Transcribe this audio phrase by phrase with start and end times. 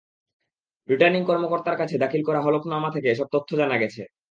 [0.89, 4.01] Returning কর্মকর্তার কাছে দাখিল করা হলফনামা থেকে এসব তথ্য জানা গেছে।